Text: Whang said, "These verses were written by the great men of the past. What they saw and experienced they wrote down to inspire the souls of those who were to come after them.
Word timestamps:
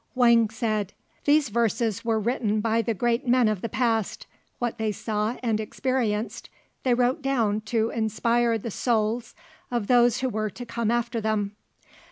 Whang 0.15 0.49
said, 0.49 0.93
"These 1.25 1.49
verses 1.49 2.03
were 2.03 2.19
written 2.19 2.59
by 2.59 2.81
the 2.81 2.95
great 2.95 3.27
men 3.27 3.47
of 3.47 3.61
the 3.61 3.69
past. 3.69 4.25
What 4.57 4.79
they 4.79 4.91
saw 4.91 5.37
and 5.43 5.59
experienced 5.59 6.49
they 6.81 6.95
wrote 6.95 7.21
down 7.21 7.61
to 7.69 7.91
inspire 7.91 8.57
the 8.57 8.71
souls 8.71 9.35
of 9.69 9.85
those 9.85 10.21
who 10.21 10.29
were 10.29 10.49
to 10.49 10.65
come 10.65 10.89
after 10.89 11.21
them. 11.21 11.55